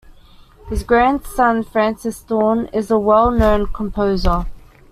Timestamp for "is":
2.73-2.89